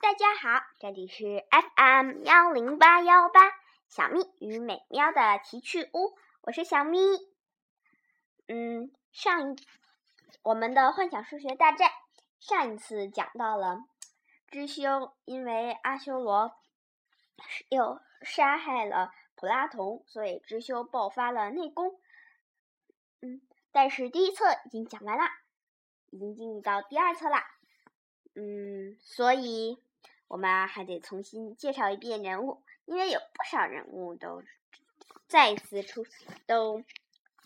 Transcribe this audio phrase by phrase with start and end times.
[0.00, 3.40] 大家好，这里是 FM 幺零八幺八
[3.88, 7.00] 小咪与美妙的奇趣屋，我是小咪。
[8.46, 9.56] 嗯，上一
[10.42, 11.90] 我们的幻想数学大战
[12.38, 13.80] 上一次讲到了
[14.46, 16.56] 知修因为阿修罗
[17.68, 22.00] 又杀害了普拉童，所以知修爆发了内功。
[23.20, 25.24] 嗯，但是第一册已经讲完了，
[26.10, 27.44] 已经进入到第二册啦。
[28.36, 29.82] 嗯，所以。
[30.28, 34.42] 我们还得重新介绍一遍人物，因为有不少人物都
[35.26, 36.04] 再次出，
[36.46, 36.84] 都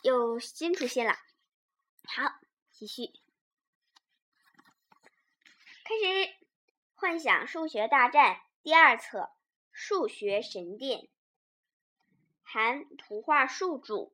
[0.03, 1.13] 又新出现了。
[2.05, 2.41] 好，
[2.73, 3.13] 继续，
[5.85, 6.35] 开始
[6.95, 9.31] 幻想数学大战第二册
[9.71, 11.09] 数学神殿，
[12.43, 14.13] 含图画数著，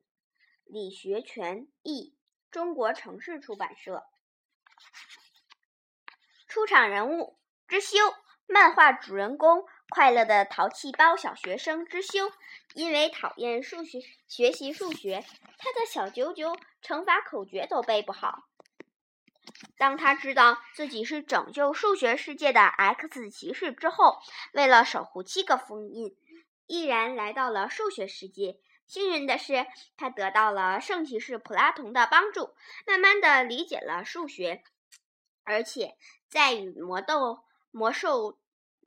[0.63, 2.15] 李学全译，
[2.51, 4.05] 中国城市出版社。
[6.47, 7.97] 出场人物：之修。
[8.51, 12.31] 漫画主人公快乐的淘气包小学生之修，
[12.73, 15.23] 因为讨厌数学学习数学，
[15.59, 18.45] 他的小九九乘法口诀都背不好。
[19.77, 24.19] 当他知道自己是拯救数学世界的 X 骑士之后，
[24.53, 26.17] 为了守护七个封印，
[26.65, 28.59] 毅然来到了数学世界。
[28.87, 32.55] 幸运的是，他得到了圣骑士普拉童的帮助，
[32.87, 34.63] 慢慢的理解了数学，
[35.43, 35.95] 而且
[36.27, 37.43] 在与魔斗。
[37.71, 38.38] 魔兽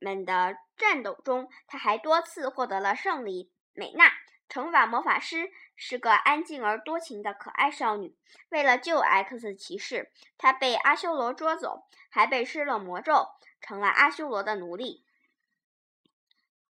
[0.03, 3.51] 们的战斗中，他还多次获得了胜利。
[3.73, 4.11] 美娜，
[4.49, 8.15] 乘法魔法师，是个安静而多情的可爱少女。
[8.49, 13.29] 为了救 X 骑士，她被阿修罗捉走，还被施了魔咒，
[13.61, 15.03] 成了阿修罗的奴隶。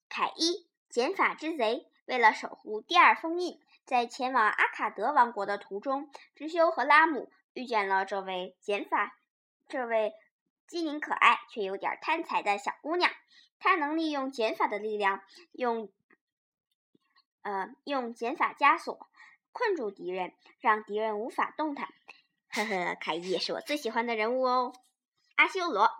[0.09, 9.17] 凯伊，减法之贼，为了守护第二封印，在前往阿卡德王国的途中，直修和拉姆遇见了这位减法，
[9.67, 10.13] 这位。
[10.73, 13.11] 机灵可爱却有点贪财的小姑娘，
[13.59, 15.21] 她能利用减法的力量，
[15.53, 15.93] 用
[17.43, 19.07] 呃用减法枷锁
[19.53, 21.89] 困住敌人，让敌人无法动弹。
[22.49, 24.73] 呵呵，凯伊也是我最喜欢的人物哦。
[25.35, 25.91] 阿修罗，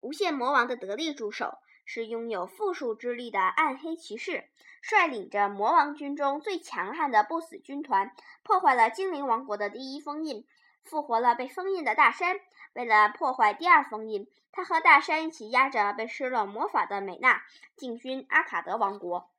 [0.00, 1.54] 无限魔王的得力助手，
[1.86, 4.50] 是拥有复数之力的暗黑骑士，
[4.82, 10.46] 率领着魔王军中最强悍的不死军团，破坏了精灵王国的第一封印。
[10.84, 12.40] 复活了被封印的大山。
[12.74, 17.42] 为了破坏第二封印，他和大山一起押着被施了魔法的美娜
[17.76, 19.30] 进军阿卡德王国。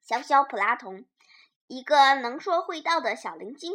[0.00, 1.04] 小小普拉童，
[1.66, 3.72] 一个能说会道的小灵精。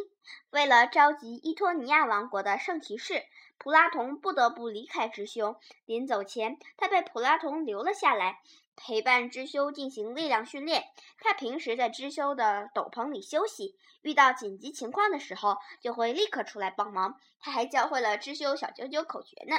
[0.50, 3.24] 为了召集伊托尼亚王国的圣骑士，
[3.58, 5.60] 普拉童不得不离开知修。
[5.84, 8.40] 临走前，他被普拉童留了下来。
[8.76, 10.84] 陪伴知修进行力量训练。
[11.18, 17.18] 他平时在知修的斗篷里休息，遇到紧急情况的时候就会立刻出来帮忙。
[17.40, 19.56] 他还教会了知修小九九口诀呢。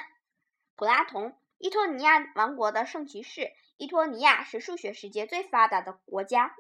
[0.75, 3.51] 普拉童，伊托尼亚王国的圣骑士。
[3.78, 6.55] 伊托尼亚是数学世界最发达的国家，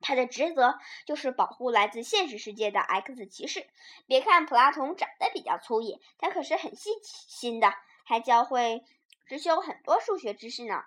[0.00, 3.66] 他的职责就是保护来自现实世界的 X 骑士。
[4.06, 7.74] 别看普拉童长得比较粗野，他可是很细心的，
[8.04, 8.82] 还教会
[9.26, 10.84] 知修很多数学知识呢。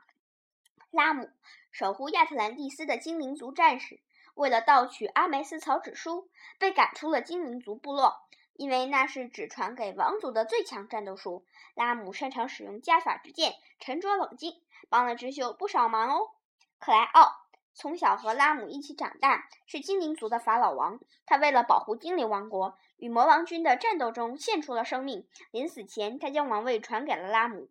[0.92, 1.30] 拉姆
[1.72, 4.00] 守护亚特兰蒂斯的精灵族战士，
[4.34, 11.46] 为了盗取阿梅斯草纸书，被赶出了精灵族部落，因为那是只传给王族的最强战斗术。
[11.76, 16.32] 拉姆擅长使用加法之剑，沉着冷静，帮了知修不少忙哦。
[16.80, 17.46] 克莱奥
[17.76, 21.00] 从小和拉姆一起长大，是精灵族的法老王。
[21.28, 25.28] 他为了保护精灵王国，与魔王军的战斗中献出了生命。
[25.52, 27.70] 临死前，他将王位传给了拉姆。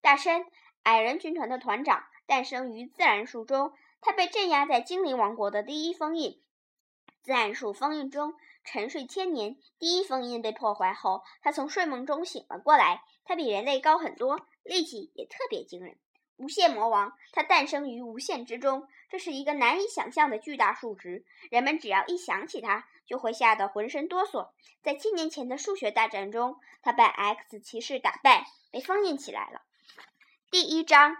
[0.00, 0.46] 大山
[0.84, 2.06] 矮人军团的团长。
[2.26, 6.42] 诞生于自然树中，他被镇压在精灵王国的第一封印
[7.22, 9.56] 自然树封印中沉睡千年。
[9.78, 13.02] 第一封印被破坏后，他从睡梦中醒了过来。
[13.24, 15.96] 他比人类高很多，力气也特别惊人。
[16.36, 21.24] 无限魔王，他诞生于无限之中，这是一个难以想象的巨大数值。
[21.50, 24.48] 人们只要一想起他，就会吓得浑身哆嗦。
[24.82, 29.62] 在七年前的数学大战中，他被 X 骑士打败，被封印起来了。
[30.50, 31.16] 第一章。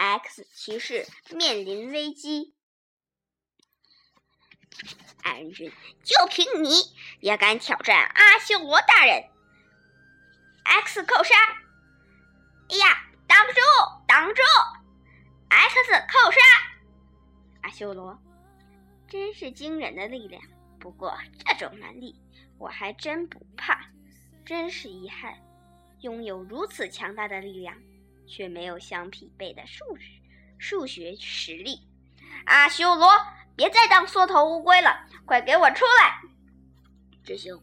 [0.00, 2.54] X 骑士面临危机，
[5.24, 5.70] 矮人军
[6.02, 6.70] 就凭你
[7.20, 9.28] 也敢挑战阿修罗大人
[10.64, 11.34] ？X 扣杀！
[12.70, 13.60] 哎呀，挡不住，
[14.08, 14.40] 挡住
[15.50, 15.76] ！X
[16.08, 16.40] 扣杀！
[17.60, 18.18] 阿修罗，
[19.06, 20.42] 真是惊人的力量。
[20.78, 21.14] 不过
[21.44, 22.18] 这种蛮力
[22.56, 23.90] 我还真不怕，
[24.46, 25.34] 真是遗憾，
[26.00, 27.76] 拥有如此强大的力量。
[28.30, 30.06] 却没有相匹配的数值
[30.58, 31.80] 数学实力。
[32.46, 33.10] 阿修罗，
[33.56, 36.22] 别再当缩头乌龟了，快给我出来！
[37.24, 37.62] 师兄，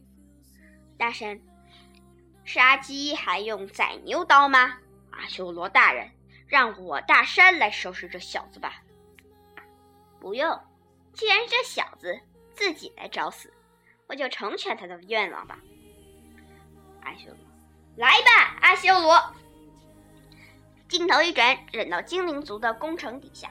[0.97, 1.41] 大神，
[2.43, 4.77] 杀鸡还用宰牛刀吗？
[5.11, 6.11] 阿修罗大人，
[6.47, 8.83] 让我大山来收拾这小子吧。
[10.19, 10.59] 不用，
[11.13, 12.19] 既然这小子
[12.53, 13.51] 自己来找死，
[14.07, 15.57] 我就成全他的愿望吧。
[17.01, 17.37] 阿修罗，
[17.95, 19.35] 来吧，阿修罗！
[20.87, 23.49] 镜头一转，忍到精灵族的宫城底下，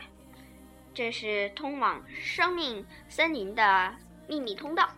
[0.95, 3.95] 这是通往生命森林的
[4.27, 4.89] 秘密通道。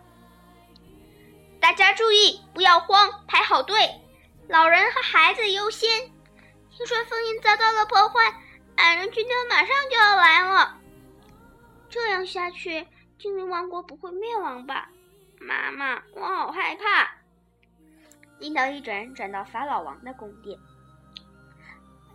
[1.60, 3.76] 大家注意，不要慌，排好队，
[4.48, 5.90] 老人和孩子优先。
[6.70, 8.32] 听说封印遭到了破坏，
[8.76, 10.78] 矮人军团马上就要来了。
[11.88, 12.86] 这样下去，
[13.18, 14.88] 精灵王国不会灭亡吧？
[15.40, 17.10] 妈妈，我好害怕。
[18.38, 20.56] 镜头一转，转到法老王的宫殿。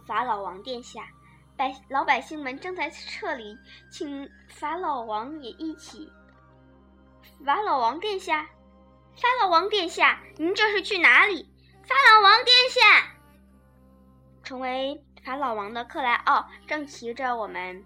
[0.06, 1.08] 法老王殿下，
[1.56, 3.58] 百老百姓们正在撤离，
[3.92, 6.12] 请法老王也一起。
[7.46, 8.44] 法老王殿下，
[9.16, 11.50] 法老王殿下，您这是去哪里？
[11.84, 13.14] 法老王殿下。
[14.44, 17.84] 成为法老王的克莱奥正骑着我们，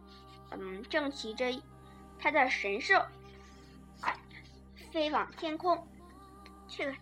[0.52, 1.46] 嗯，正骑着
[2.20, 3.00] 他的神兽
[4.92, 5.88] 飞往天空。
[6.68, 6.94] 去了，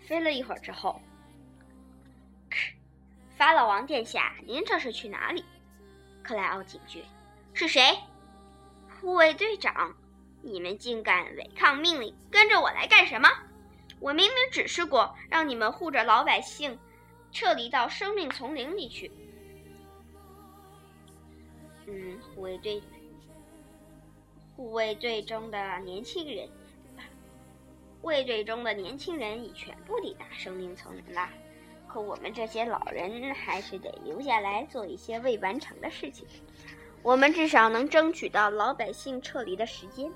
[0.00, 1.00] 飞了一会儿之后，
[3.38, 5.44] 法老王殿下，您这是去哪里？
[6.24, 7.04] 克莱奥警觉
[7.54, 7.96] ：“是谁？
[9.00, 9.96] 护卫队长！
[10.42, 13.28] 你们竟敢违抗命令，跟着我来干什么？
[14.00, 16.76] 我明明指示过，让你们护着老百姓。”
[17.30, 19.12] 撤离到生命丛林里去。
[21.86, 22.82] 嗯，护卫队，
[24.56, 26.48] 护卫队中的年轻人，
[28.00, 31.28] 护卫队中的年轻人已全部抵达生命丛林了。
[31.88, 36.26] 可我们这些老人还是得留下来做一些未完成的事情。
[37.02, 40.12] 我们至少能争取到老百姓撤离的时间。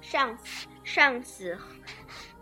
[0.00, 0.38] 上，
[0.84, 1.58] 上次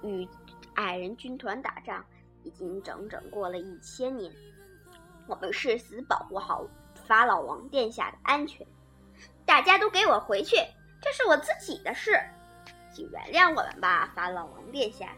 [0.03, 0.29] 与
[0.75, 2.05] 矮人军团打仗。
[2.45, 4.33] 已经整整过了一千年，
[5.27, 6.67] 我们誓死保护好
[7.07, 8.67] 法老王殿下的安全。
[9.45, 10.57] 大家都给我回去，
[11.03, 12.19] 这是我自己的事，
[12.91, 15.15] 请原谅我们吧，法老王殿下。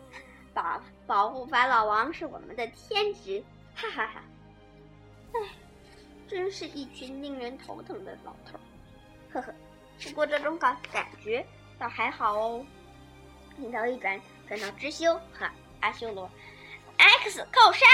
[0.52, 3.42] 把保护法老王是我们的天职，
[3.74, 4.22] 哈哈哈。
[5.32, 5.40] 唉，
[6.28, 8.56] 真是一群令人头疼的老头。
[9.32, 9.52] 呵呵，
[10.04, 11.44] 不过这种感感觉
[11.80, 12.64] 倒还好哦。
[13.56, 16.30] 镜头一转，转到知修和阿修罗。
[16.96, 17.84] X 扣杀！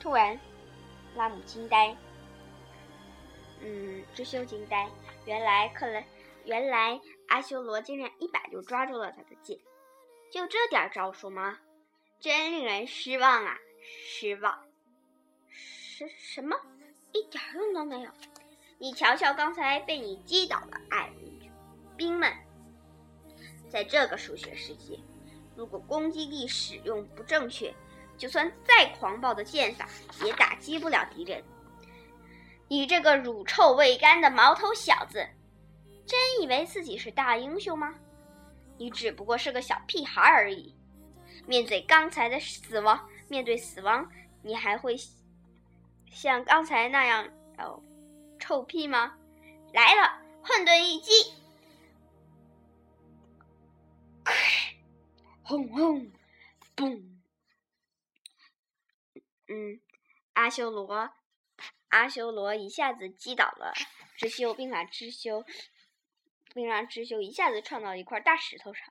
[0.00, 0.36] 突然，
[1.14, 1.96] 拉姆惊呆。
[3.60, 4.90] 嗯，知修惊呆。
[5.26, 6.04] 原来克雷，
[6.44, 9.56] 原来阿修罗竟然一把就抓住了他的剑。
[10.32, 11.58] 就这点招数吗？
[12.18, 13.54] 真令人失望啊！
[13.82, 14.58] 失望。
[15.50, 16.56] 什什么？
[17.12, 18.10] 一点用都没有。
[18.78, 21.52] 你瞧瞧刚才被你击倒的矮人
[21.98, 22.32] 兵们，
[23.68, 24.98] 在这个数学世界。
[25.54, 27.72] 如果攻击力使用不正确，
[28.16, 29.86] 就算再狂暴的剑法
[30.24, 31.44] 也打击不了敌人。
[32.68, 35.28] 你这个乳臭未干的毛头小子，
[36.06, 37.94] 真以为自己是大英雄吗？
[38.78, 40.74] 你只不过是个小屁孩而已。
[41.46, 44.10] 面对刚才的死亡，面对死亡，
[44.42, 44.96] 你还会
[46.10, 47.28] 像刚才那样
[47.58, 47.82] 哦
[48.38, 49.16] 臭屁吗？
[49.72, 51.12] 来了，混沌一击。
[55.42, 56.10] 轰轰，
[56.76, 57.02] 嘣！
[59.48, 59.80] 嗯，
[60.34, 61.10] 阿修罗，
[61.88, 63.72] 阿修罗一下子击倒了
[64.16, 65.44] 知修，并把知修，
[66.54, 68.86] 并让智修一下子撞到一块大石头上。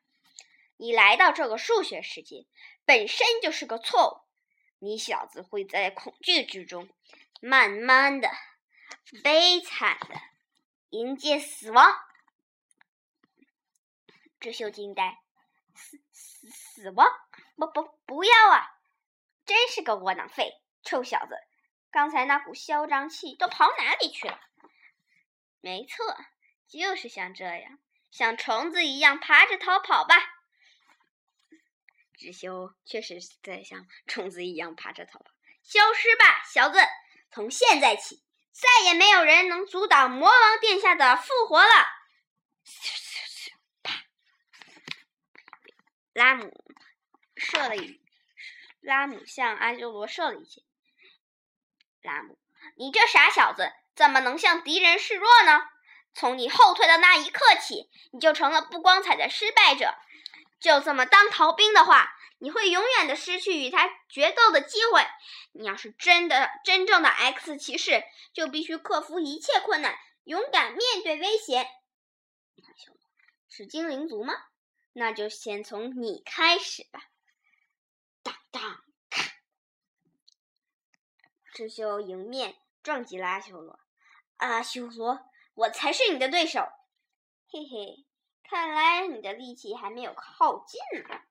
[0.78, 2.46] 你来到这个数学世界，
[2.86, 4.22] 本身就是个错误。
[4.80, 6.90] 你小子会在恐惧之中，
[7.40, 8.30] 慢慢的、
[9.24, 10.16] 悲惨的
[10.90, 11.86] 迎接死亡。
[14.40, 15.20] 智秀惊呆。
[15.74, 17.08] 死死死亡！
[17.56, 18.68] 不不不要啊！
[19.46, 20.52] 真是个窝囊废，
[20.84, 21.36] 臭小子！
[21.92, 24.40] 刚才那股嚣张气都跑哪里去了？
[25.62, 26.06] 没错，
[26.72, 27.80] 就是像这样，
[28.12, 30.16] 像虫子一样爬着逃跑吧。
[32.18, 35.26] 智修确实在像虫子一样爬着逃跑。
[35.64, 36.80] 消失吧，小子！
[37.30, 38.24] 从现在起，
[38.54, 41.88] 再也没有人能阻挡魔王殿下的复活了。
[43.84, 43.92] 啪
[46.14, 46.64] 拉姆
[47.36, 48.02] 射了一，
[48.80, 50.64] 拉姆向阿修罗射了一箭。
[52.02, 52.40] 拉姆，
[52.78, 55.68] 你这傻小子，怎么能向敌人示弱呢？
[56.14, 59.96] 从你后退的那一刻起，你就成了不光彩的失败者。
[60.60, 65.06] 就这么当逃兵的话，你会永远的失去与他决斗的机会。
[65.54, 68.04] 你要是真的真正的 X 骑士，
[68.34, 71.68] 就必须克服一切困难，勇敢面对危险。
[73.50, 74.34] 是精灵族吗？
[74.94, 77.02] 那就先从你开始吧。
[78.24, 78.82] 当当，
[81.54, 83.80] 智修迎面撞击了阿修罗。
[84.38, 85.20] 阿修罗，
[85.54, 86.62] 我才是你的对手！
[87.50, 88.06] 嘿嘿，
[88.44, 91.22] 看来你的力气还没有耗尽呢，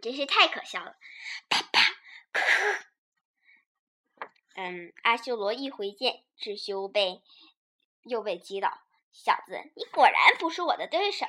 [0.00, 0.96] 真是太可笑了！
[1.48, 1.82] 啪啪，
[4.54, 7.22] 嗯，阿修罗一挥剑，智修被
[8.02, 8.82] 又被击倒。
[9.12, 11.24] 小子，你果然不是我的对手，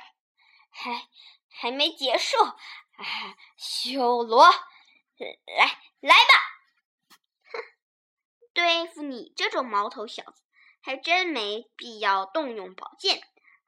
[0.70, 1.08] 还
[1.48, 2.36] 还没结束！
[2.42, 6.34] 啊，修罗，来来吧！
[7.52, 7.62] 哼，
[8.52, 10.42] 对付你这种毛头小子，
[10.86, 13.20] 还真没必要动用宝剑。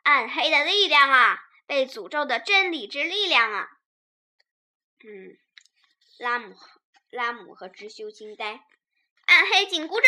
[0.05, 3.69] 暗黑的力量啊，被诅咒的真理之力量啊！
[5.01, 5.37] 嗯，
[6.21, 6.55] 拉姆
[7.11, 8.65] 拉姆和知修惊呆。
[9.27, 10.07] 暗黑紧箍咒。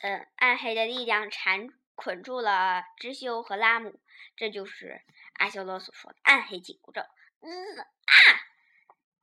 [0.00, 3.98] 嗯，暗黑的力量缠捆住了知修和拉姆，
[4.36, 5.00] 这就是
[5.38, 7.00] 阿修罗所说的暗黑紧箍咒。
[7.40, 8.14] 嗯啊，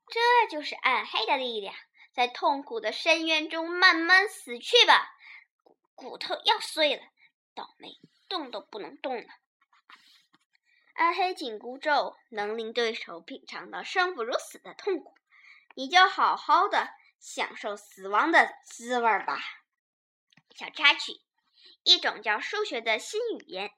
[0.07, 1.75] 这就是暗黑的力量，
[2.11, 5.15] 在痛苦的深渊中慢慢死去吧，
[5.95, 7.03] 骨头要碎了，
[7.53, 9.27] 倒霉，动都不能动了。
[10.93, 15.15] 暗黑紧箍咒能令对手品尝到生不如死的痛苦，
[15.75, 19.39] 你就好好的享受死亡的滋味吧。
[20.55, 21.13] 小插曲：
[21.83, 23.71] 一种叫数学的新语言。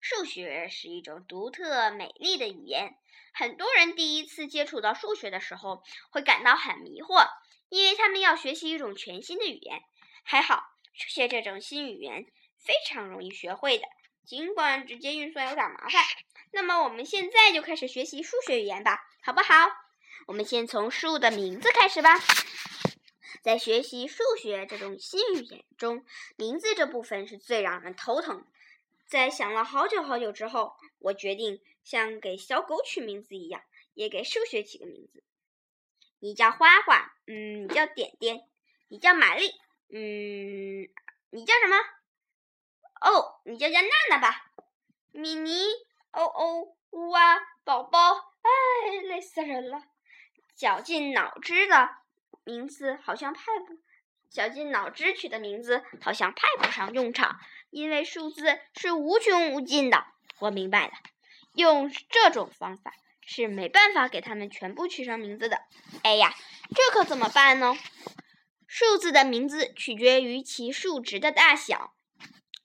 [0.00, 2.96] 数学是一种独特美丽的语言。
[3.32, 7.28] 很多人第一次接触到数学的时候，会感到很迷惑，
[7.68, 9.82] 因为他们要学习一种全新的语言。
[10.24, 10.64] 还好，
[10.98, 12.26] 数学这种新语言
[12.58, 13.84] 非常容易学会的，
[14.24, 16.04] 尽管直接运算有点麻烦。
[16.50, 19.54] 那么，我们现在就开始学习数学语言吧，好不好？
[20.26, 22.18] 我们先从数的名字开始吧。
[23.42, 26.04] 在学习数学这种新语言中，
[26.36, 28.44] 名字这部分是最让人头疼。
[29.06, 33.62] 在想了好久好久之后，我决定像给小狗取名字一样，
[33.94, 35.22] 也给数学起个名字。
[36.18, 38.42] 你叫花花，嗯，你叫点点，
[38.88, 39.54] 你叫玛丽，
[39.90, 40.88] 嗯，
[41.30, 41.76] 你叫什么？
[43.00, 44.50] 哦，你就叫娜娜吧。
[45.12, 45.62] 米妮，
[46.12, 47.98] 哦哦，呜啊，宝宝，
[48.42, 49.82] 哎，累死人了，
[50.54, 51.90] 绞尽脑汁的。
[52.44, 53.78] 名字好像派不，
[54.30, 57.38] 绞尽脑汁取的名字好像派不上用场，
[57.70, 60.06] 因为数字是无穷无尽的。
[60.38, 60.92] 我明白了，
[61.52, 65.60] 用这种方法是没办法给他们全部取上名字的。
[66.02, 66.34] 哎呀，
[66.74, 67.76] 这可怎么办呢？
[68.68, 71.94] 数字的名字取决于其数值的大小。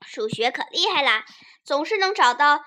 [0.05, 1.25] 数学可厉害啦，
[1.63, 2.63] 总是能找到。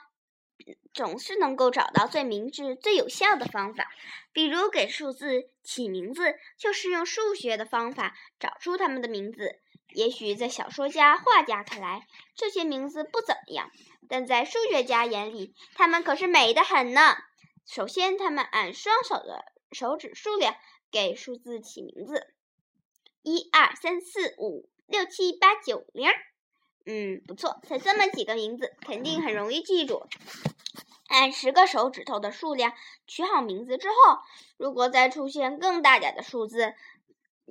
[0.94, 3.90] 总是能够找到最明智、最有效的方法，
[4.32, 9.60] 比如给数字起名字，就是用数学的方法找出它们的名字。
[9.90, 13.70] 也许在小说家、画家看来，这些名字不怎么样，
[14.08, 17.14] 但在数学家眼里，它们可是美得很呢。
[17.66, 20.56] 首先，他们按双手的手指数量
[20.90, 22.34] 给数字起名字：
[23.26, 26.08] 一二三四五六七八九零。
[26.84, 30.06] 嗯，不错，才这么几个名字，肯定很容易记住。
[31.08, 32.72] 按十个手指头的数量
[33.08, 34.20] 取好名字之后，
[34.56, 36.74] 如果再出现更大点的数字，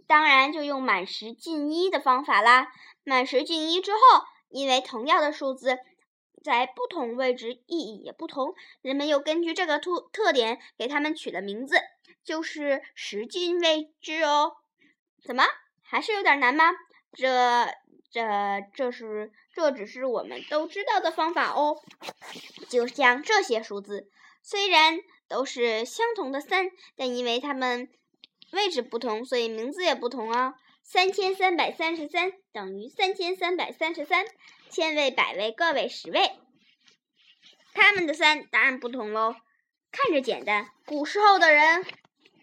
[0.08, 2.72] 当然就用满十进一的方法啦。
[3.04, 5.78] 满十进一之后，因为同样的数字
[6.42, 11.82] 在不同位置意义也不同，人们又根据这个特特点给它们取了名字，
[12.24, 14.56] 就是十进位制哦。
[15.22, 15.44] 怎么
[15.86, 16.72] 还是有点难吗？
[17.14, 17.68] 这。
[18.12, 18.22] 这
[18.74, 21.76] 这是这只是我们都知道的方法哦，
[22.70, 24.08] 就像这些数字，
[24.42, 27.90] 虽然都是相同的三，但因为它们
[28.54, 30.54] 位置不同，所以名字也不同啊。
[30.82, 34.26] 三千三百三十三等于三千三百三十三，
[34.70, 36.32] 千位、百位、个位、十位，
[37.74, 39.36] 它们的三当然不同喽。
[39.92, 41.84] 看着简单，古时候的人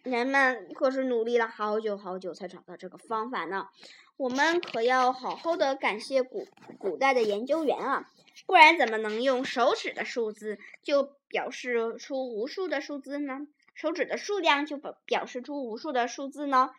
[0.02, 3.68] 人们可是努力了好久好久才找到这个方法呢。
[4.16, 6.46] 我们可要好好的感谢古
[6.78, 8.10] 古代的研究员啊，
[8.46, 13.46] 不然怎么能用手指的数字就表示出无数的数字呢？
[13.74, 16.70] 手指的数量就表表示出无数的数字呢？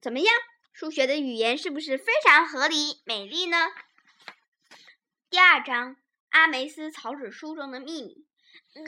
[0.00, 0.32] 怎么样？
[0.72, 3.56] 数学的语言是不是非常合理美丽呢？
[5.28, 5.96] 第二章：
[6.30, 8.24] 阿梅斯草纸书中的秘密。
[8.74, 8.82] 呃，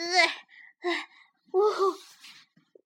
[1.52, 1.98] 呜呼！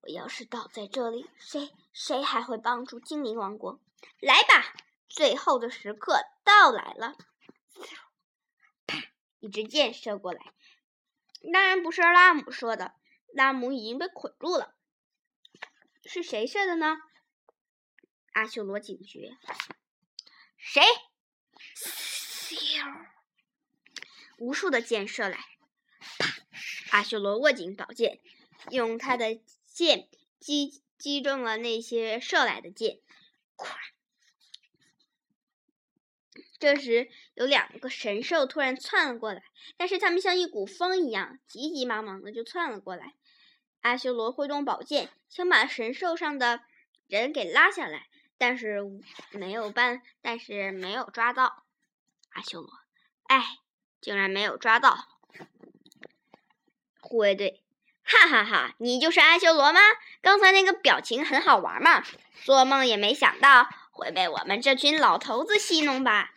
[0.04, 3.80] 我要是倒在这里，谁谁还会帮助精灵王国？
[4.20, 4.74] 来吧！
[5.08, 7.16] 最后的时刻到来了，
[8.86, 8.98] 啪！
[9.40, 10.52] 一支箭射过来。
[11.50, 12.92] 当然不是拉姆射的，
[13.32, 14.74] 拉姆已经被捆住了。
[16.04, 16.98] 是谁射的呢？
[18.32, 19.38] 阿修罗警觉。
[20.58, 20.82] 谁？
[24.36, 25.38] 无数的箭射来，
[26.18, 26.28] 啪！
[26.90, 28.20] 阿修罗握紧宝剑，
[28.70, 29.40] 用他的
[29.74, 33.00] 箭击击中了那些射来的箭，
[33.56, 33.74] 咵！
[36.60, 39.42] 这时有两个神兽突然窜了过来，
[39.76, 43.14] 但是他们像一股风一样，急急忙忙的就窜了过来。
[43.80, 46.62] 阿修罗挥动宝剑，想把神兽上的
[47.08, 48.78] 人给拉下来，但是
[49.32, 51.64] 没有办，但是没有抓到
[52.30, 52.70] 阿修罗。
[53.24, 53.58] 哎，
[54.00, 55.08] 竟然没有抓到
[57.00, 57.63] 护卫队。
[58.04, 58.74] 哈哈哈！
[58.78, 59.80] 你就是阿修罗吗？
[60.20, 62.04] 刚才那个表情很好玩嘛，
[62.44, 66.32] 做梦也没想到会被我们这群老头子戏弄吧？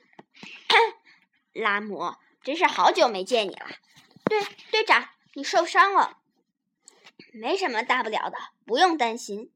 [1.52, 3.68] 拉姆，真是好久没见你了。
[4.26, 6.18] 队队长，你受伤了，
[7.34, 9.52] 没什么大不了的，不用担心。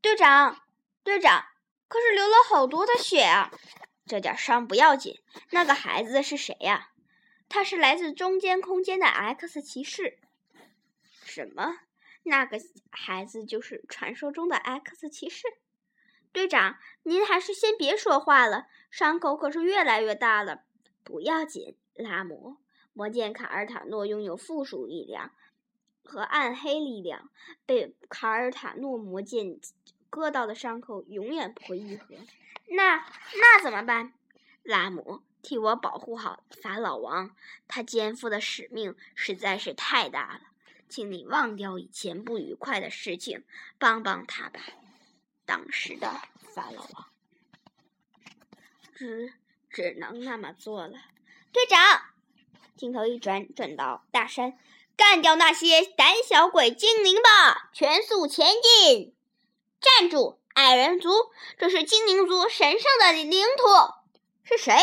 [0.00, 0.62] 队长，
[1.04, 1.46] 队长，
[1.86, 3.52] 可是流了好多的血啊！
[4.04, 5.22] 这点伤不要紧。
[5.50, 6.88] 那个孩子是谁呀？
[7.48, 10.18] 他是来自中间空间的 X 骑士。
[11.32, 11.78] 什么？
[12.24, 12.60] 那个
[12.90, 15.46] 孩子就是传说中的 X 骑士？
[16.30, 20.64] 队长，您还是先别说话了，伤口可是越来越大了。
[21.02, 22.58] 不要紧，拉姆。
[22.92, 25.32] 魔剑卡尔塔诺拥有附属力量
[26.04, 27.30] 和暗黑力量，
[27.64, 29.58] 被卡尔塔诺魔剑
[30.10, 32.14] 割到的伤口永远不会愈合。
[32.66, 32.96] 那
[33.38, 34.12] 那怎么办？
[34.62, 37.34] 拉姆，替我保护好法老王，
[37.66, 40.51] 他肩负的使命实在是太大了。
[40.92, 43.44] 请你忘掉以前不愉快的事情，
[43.78, 44.60] 帮帮他吧。
[45.46, 46.20] 当时的
[46.54, 47.06] 法老王，
[48.94, 49.32] 只
[49.70, 50.98] 只能那么做了。
[51.50, 52.02] 队长，
[52.76, 54.58] 镜头一转，转到大山，
[54.94, 57.70] 干掉那些胆小鬼精灵吧！
[57.72, 59.14] 全速前进！
[59.80, 61.08] 站住，矮人族！
[61.56, 63.64] 这是精灵族神圣的领土。
[64.44, 64.76] 是谁？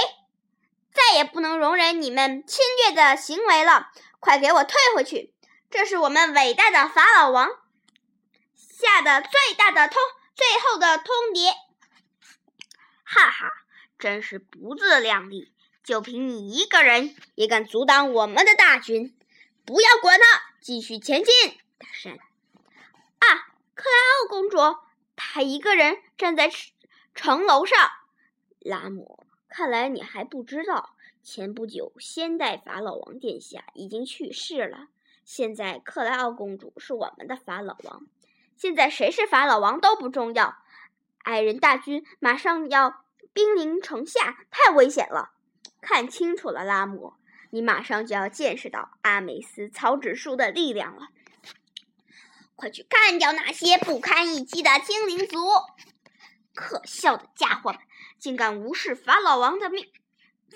[0.91, 3.91] 再也不能容忍你们侵略的行为了！
[4.19, 5.35] 快给我退回去！
[5.69, 7.49] 这是我们伟大的法老王
[8.55, 9.97] 下的最大的通。
[10.35, 11.51] 最后的通牒，
[13.03, 13.51] 哈哈，
[13.97, 15.53] 真是不自量力！
[15.83, 19.13] 就凭你一个人，也敢阻挡我们的大军？
[19.65, 21.33] 不要管他，继续前进！
[21.77, 23.27] 大山啊，
[23.75, 24.57] 克莱奥公主，
[25.17, 26.49] 她一个人站在
[27.13, 27.91] 城楼上。
[28.59, 34.87] 拉姆，看来你还不知道，前不久先代法老王殿下已经去世了，
[35.29, 38.01] 现在克莱奥公主是我们的法老王。
[38.57, 40.55] 现在谁是法老王都不重要，
[41.19, 45.29] 矮人大军马上要兵临城下，太危险了！
[45.81, 47.13] 看清楚了，拉姆，
[47.51, 51.09] 你马上就要见识到阿美斯草纸书的力量了！
[52.55, 55.37] 快去干掉那些不堪一击的精灵族！
[56.55, 57.79] 可笑的家伙们，
[58.17, 59.91] 竟敢无视法老王的命，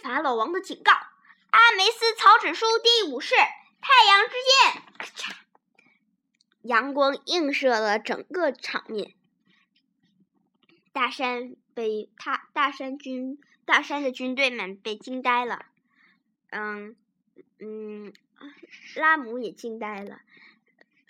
[0.01, 0.91] 法老王的警告！
[1.51, 3.35] 阿梅斯草纸书第五式
[3.85, 4.12] 太阳，
[6.63, 9.13] 阳光映射了整个场面，
[10.91, 15.65] 大山被他大山军大山的军队们被惊呆了，
[16.51, 16.95] 嗯
[17.59, 18.13] 嗯，
[18.95, 20.21] 拉姆也惊呆了，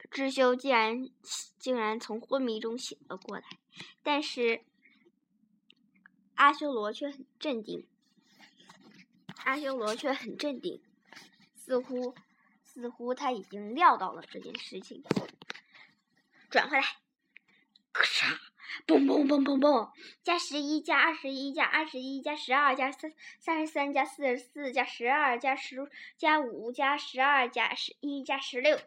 [0.10, 1.08] 智修竟然
[1.60, 3.44] 竟然从昏迷中醒了过来，
[4.02, 4.62] 但是
[6.34, 7.86] 阿修罗却很镇定，
[9.46, 10.82] 阿修罗却很镇定，
[11.56, 12.16] 似乎
[12.64, 15.04] 似乎他已经料到了这件事情。
[16.54, 16.84] 转回来，
[17.92, 18.38] 咔嚓，
[18.86, 28.78] 嘣嘣嘣嘣嘣，加十一，加二十一，加二十一，加十二，加三三十三，加四十四，加十二，加十，加五，加十二，加十一，加十六，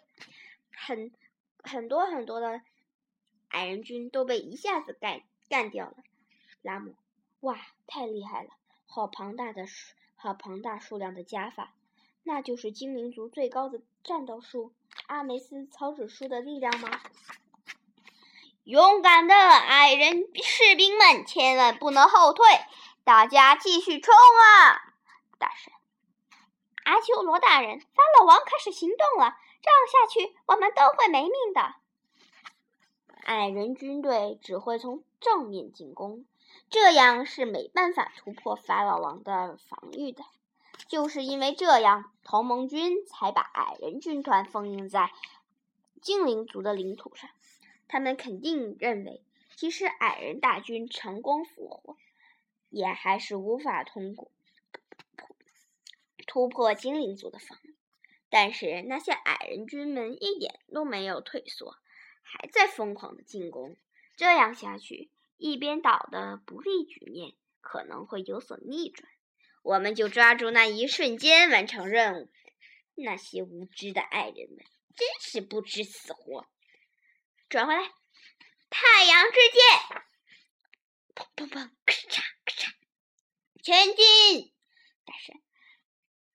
[0.71, 1.13] 很
[1.59, 2.63] 很多很多的
[3.49, 5.97] 矮人军都被一下子干干掉了。
[6.63, 6.95] 拉姆，
[7.41, 8.51] 哇，太厉害了！
[8.87, 11.75] 好庞大的数，好庞大数量的加法，
[12.23, 14.73] 那就是精灵族最高的战斗术——
[15.09, 17.01] 阿梅斯草指数的力量吗？
[18.67, 22.45] 勇敢的矮人士兵们，千万不能后退！
[23.05, 24.93] 大家继续冲啊！
[25.39, 25.73] 大声！
[26.83, 31.77] 阿修罗大人，法老王开始行动了，这样下去，我们都会没命的。
[33.23, 36.27] 矮人军队只会从正面进攻，
[36.69, 40.25] 这样是没办法突破法老王的防御的。
[40.89, 45.13] 就是因为这样，同盟军才把矮人军团封印在
[46.03, 47.31] 精灵族的领土上。
[47.89, 49.23] 他们肯定认为，
[49.55, 51.97] 即使矮人大军成功复活，
[52.69, 54.31] 也还是无法通过
[56.27, 57.75] 突破精灵族的防御。
[58.29, 61.77] 但是那些矮人军们一点都没有退缩，
[62.23, 63.77] 还在疯狂的进攻。
[64.17, 69.09] 这样下去，一边倒的不利局面可能会有所逆转。
[69.63, 72.29] 我们就抓住那一瞬间完成任务。
[72.95, 74.59] 那些无知的矮人们
[74.97, 76.47] 真是不知死活。
[77.49, 77.83] 转回来，
[78.71, 80.03] 太阳之剑，
[81.15, 82.73] 砰砰砰，咔嚓咔嚓，
[83.63, 84.53] 前进！
[85.05, 85.41] 大声，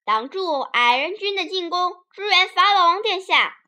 [0.04, 3.60] 挡住矮人军的进攻，支援法老王殿下。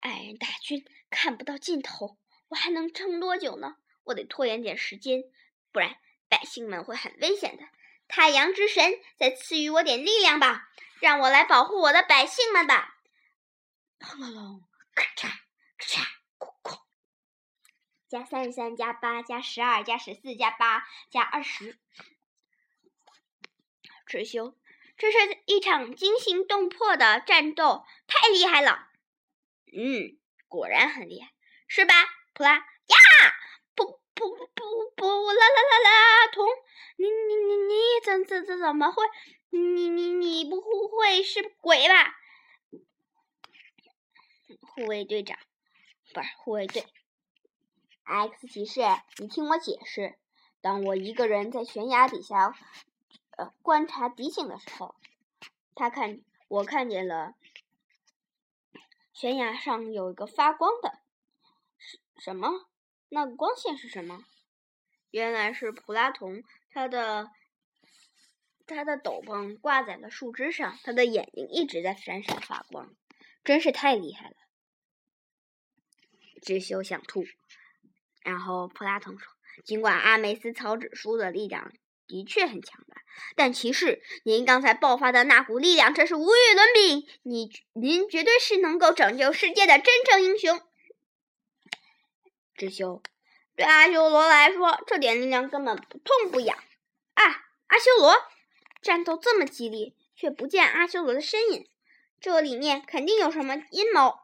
[0.00, 2.16] 矮人大军看不到尽头，
[2.48, 3.78] 我还能撑多久呢？
[4.04, 5.24] 我得拖延点时间，
[5.72, 7.64] 不然百姓们会很危险的。
[8.06, 12.96] 太阳之神，再赐予我点力量吧，让我来保护我的百姓们吧！
[14.00, 15.37] 轰隆隆，咔嚓
[15.78, 16.06] 咔嚓，
[16.38, 16.80] 哐哐，
[18.08, 21.78] 加三十三，加八，加十二，加十四，加八，加二十。
[24.06, 24.58] 智修，
[24.96, 28.88] 这是一场惊心动魄的战斗，太厉害了！
[29.72, 31.32] 嗯，果然很厉害，
[31.66, 31.94] 是吧？
[32.32, 32.64] 普拉呀！
[33.74, 36.28] 不不不不啦啦啦啦！
[36.32, 36.48] 童，
[36.96, 39.04] 你你你你怎怎怎怎么会？
[39.50, 42.18] 你你你不会是鬼吧？
[44.62, 45.38] 护卫队长，
[46.22, 46.84] 护卫队。
[48.04, 48.80] X 骑士，
[49.18, 50.18] 你听我解释。
[50.60, 52.54] 当我一个人在悬崖底下，
[53.36, 54.94] 呃，观察敌情的时候，
[55.74, 57.34] 他看我看见了。
[59.12, 61.00] 悬崖上有一个发光的，
[61.76, 62.66] 什什么？
[63.08, 64.24] 那个光线是什么？
[65.10, 67.30] 原来是普拉童，他的
[68.66, 72.94] 他的斗篷挂在了树枝上，他的眼睛一直在闪闪发光，
[73.44, 74.36] 真是太厉害了。
[76.40, 77.24] 智修想吐，
[78.22, 79.32] 然后普拉童说
[79.64, 81.72] ：“尽管阿梅斯草纸书的力量。”
[82.08, 83.02] 的确很强大，
[83.36, 87.06] 但骑士，您刚才爆发的那股力量真是无与伦比。
[87.22, 90.58] 你，您绝对是能够拯救世界的真正英雄。
[92.54, 93.02] 智修，
[93.54, 96.56] 对阿修罗来说，这点力量根本不痛不痒。
[97.12, 97.24] 啊，
[97.66, 98.14] 阿修罗，
[98.80, 101.68] 战斗这么激烈，却不见阿修罗的身影，
[102.18, 104.18] 这里面肯定有什么阴谋。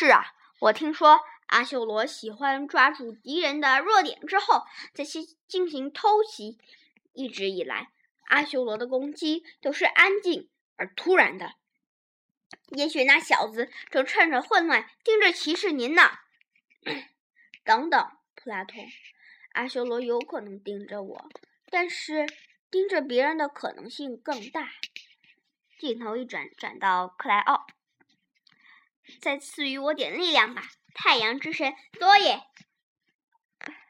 [0.00, 1.20] 是啊，我听说。
[1.48, 6.56] 阿修罗喜欢抓住敌人的弱点之后再去进行偷袭。
[7.12, 7.90] 一直以来，
[8.28, 11.52] 阿修罗的攻击都是安静而突然的。
[12.68, 16.12] 也许那小子正趁着混乱盯着骑士您呢。
[17.62, 18.82] 等等，普拉托，
[19.52, 21.28] 阿修罗有可能盯着我，
[21.68, 22.26] 但是
[22.70, 24.70] 盯着别人的可能性更大。
[25.78, 27.66] 镜头一转，转到克莱奥，
[29.20, 30.62] 再赐予我点力量吧。
[30.94, 32.42] 太阳之神多耶！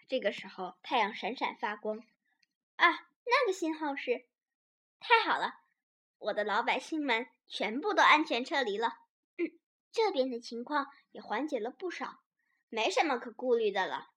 [0.08, 1.98] 这个时候，太阳闪闪发光。
[2.76, 2.90] 啊，
[3.24, 4.26] 那个信号是
[4.98, 5.60] 太好了，
[6.18, 8.98] 我的老百姓们全部都安全撤离了。
[9.38, 9.58] 嗯，
[9.92, 12.20] 这边的情况也缓解了不少，
[12.68, 14.10] 没什么可顾虑的了。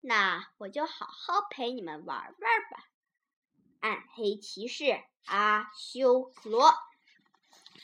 [0.00, 2.36] 那我就好好陪你们玩玩
[2.70, 2.88] 吧。
[3.80, 6.72] 暗黑骑士阿修罗，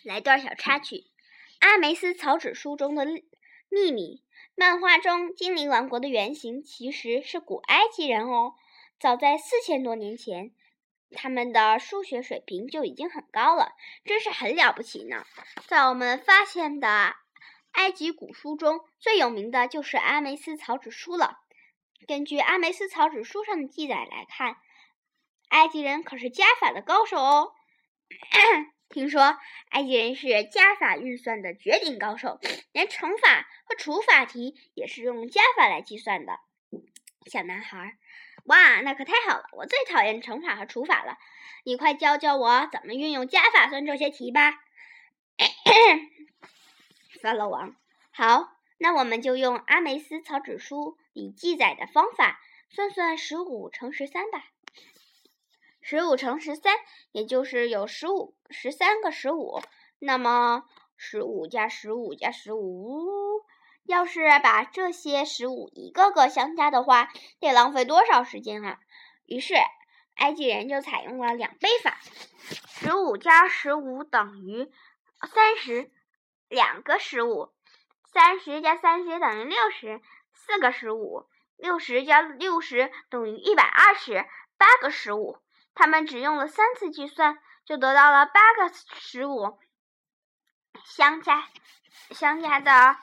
[0.04, 0.96] 来段小插曲，
[1.58, 3.04] 《阿梅斯草纸书》中的
[3.68, 4.22] 秘密。
[4.54, 8.54] 漫画中精灵王国的原型其实是古埃及人哦。
[8.98, 10.52] 早在四千多年前，
[11.12, 13.72] 他们的数学水平就已经很高了，
[14.04, 15.24] 真是很了不起呢。
[15.68, 17.14] 在我们发现的
[17.70, 21.38] 埃及古书中，最有名的就是阿梅斯草纸书了。
[22.08, 24.56] 根据阿梅斯草纸书上的记载来看，
[25.50, 27.52] 埃及人可是加法的高手哦。
[28.88, 32.40] 听说埃及人是加法运算的绝顶高手，
[32.72, 36.40] 连乘法和除法题也是用加法来计算的。
[37.26, 37.98] 小男孩，
[38.44, 39.44] 哇，那可太好了！
[39.52, 41.18] 我最讨厌乘法和除法了，
[41.64, 44.54] 你快教教我怎么运用加法算这些题吧。
[47.20, 47.76] 法老王，
[48.10, 48.48] 好，
[48.78, 54.44] 那我们就用阿梅斯草纸书里记载的方法算算十五乘十三吧。
[55.90, 56.74] 十五乘十三，
[57.12, 59.62] 也就是有十五十三个十五。
[59.98, 60.64] 那么
[60.98, 63.08] 十五加十五加十五，
[63.84, 67.08] 要是把这些十五一个个相加的话，
[67.40, 68.78] 得浪费多少时间啊？
[69.24, 69.54] 于是
[70.16, 71.98] 埃及人就采用了两倍法：
[72.66, 74.70] 十五加十五等于
[75.32, 75.90] 三十，
[76.50, 77.54] 两个十五；
[78.12, 80.02] 三十加三十等于六十，
[80.34, 84.26] 四个十五；六十加六十等于一百二十，
[84.58, 85.38] 八个十五。
[85.78, 89.56] 他们只用了三次计算，就得到了八个十五
[90.84, 91.48] 相加
[92.10, 92.96] 相加的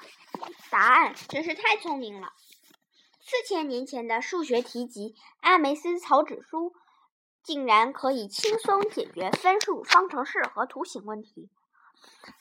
[0.69, 2.33] 答案，真是太聪明了。
[3.21, 6.71] 四千年前的数学题集《阿梅斯草纸书》
[7.41, 11.49] 竟然可以轻松解决分数、方程式和图形问题。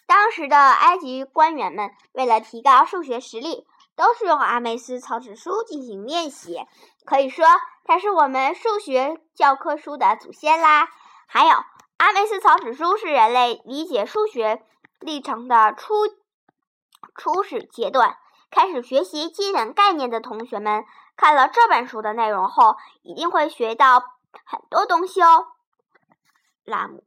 [0.07, 6.67] 当时的埃及官员们为了提高数学实力，都是用阿梅斯草纸书进行练习。
[7.05, 7.45] 可以说。
[7.87, 10.89] 它是我们数学教科书的祖先啦。
[11.27, 11.55] 还有，
[11.99, 14.65] 阿梅斯草纸书是人类理解数学
[15.01, 15.95] 历程的初
[17.15, 18.17] 初始阶段。
[18.51, 24.03] 开始学习基本概念的同学们，看了这本书的内容后，一定会学到
[24.47, 25.49] 很多东西哦。
[26.65, 27.05] 拉姆，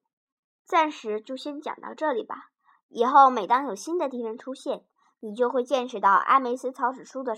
[0.63, 2.51] 暂时就先讲到这里吧。
[2.87, 4.83] 以后每当有新的敌人出现，
[5.19, 7.35] 你就会见识到阿梅斯草指数的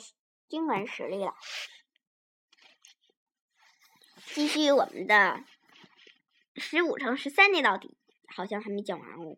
[0.47, 1.33] 惊人实力了。
[4.33, 5.43] 继续我们的
[6.55, 9.37] 十五乘十三那道题，好像还没讲完哦。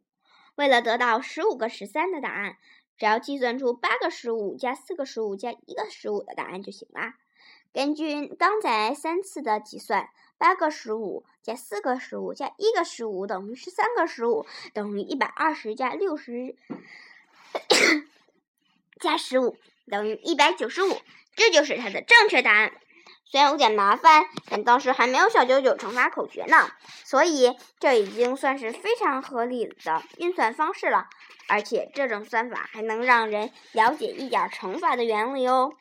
[0.55, 2.57] 为了得到十五个十三的答案，
[2.97, 7.13] 只要计算出八个十五加四个十五加一个十五的答案就行了。
[7.71, 16.57] 根据刚才三次的计算，八个十五加四个十五加一个十五等于十三个十五，等于一百二十加六十
[19.01, 19.57] 加十五
[19.89, 21.01] 等于一百九十五，
[21.35, 22.71] 这就是它的正确答案。
[23.25, 26.69] 虽然有点麻烦，但当时还没有小九九乘法口诀呢，
[27.05, 31.07] 所以这已经算是非常合理的运算方式了。
[31.47, 35.73] 而且这种算法还能让人了解一点乘法的原理哦。